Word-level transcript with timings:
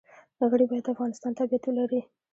غړي 0.51 0.65
باید 0.69 0.83
د 0.85 0.87
افغانستان 0.93 1.31
تابعیت 1.37 1.63
ولري. 1.67 2.01